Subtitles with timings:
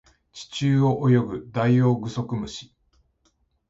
[0.33, 2.73] 地中を泳ぐダイオウグソクムシ